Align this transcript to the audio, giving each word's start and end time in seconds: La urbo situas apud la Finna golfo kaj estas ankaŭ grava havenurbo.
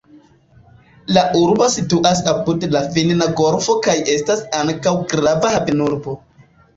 La 1.17 1.21
urbo 1.39 1.67
situas 1.73 2.21
apud 2.31 2.65
la 2.75 2.81
Finna 2.95 3.27
golfo 3.41 3.75
kaj 3.89 3.95
estas 4.15 4.41
ankaŭ 4.61 4.95
grava 5.13 5.53
havenurbo. 5.57 6.15